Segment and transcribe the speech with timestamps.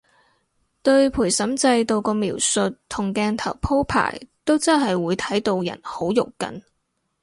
[0.81, 6.63] 對陪審制度個描述同鏡頭鋪排都真係會睇到人好肉緊